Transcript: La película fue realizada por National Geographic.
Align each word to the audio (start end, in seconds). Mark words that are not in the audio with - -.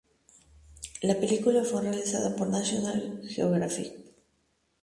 La 1.03 1.13
película 1.19 1.63
fue 1.63 1.83
realizada 1.83 2.35
por 2.35 2.47
National 2.49 3.21
Geographic. 3.29 3.93